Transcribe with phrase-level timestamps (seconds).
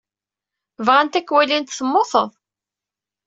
[0.85, 2.29] Bɣant ad k-walint temmuteḍ.